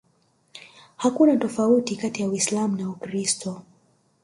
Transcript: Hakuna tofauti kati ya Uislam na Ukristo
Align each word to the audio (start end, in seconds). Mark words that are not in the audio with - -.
Hakuna 0.97 1.37
tofauti 1.37 1.95
kati 1.95 2.21
ya 2.21 2.29
Uislam 2.29 2.77
na 2.77 2.89
Ukristo 2.89 3.61